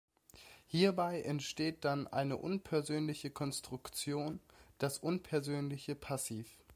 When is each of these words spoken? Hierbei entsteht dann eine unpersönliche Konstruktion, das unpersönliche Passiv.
Hierbei 0.65 1.21
entsteht 1.21 1.85
dann 1.85 2.07
eine 2.07 2.37
unpersönliche 2.37 3.29
Konstruktion, 3.29 4.39
das 4.79 4.97
unpersönliche 4.97 5.93
Passiv. 5.93 6.57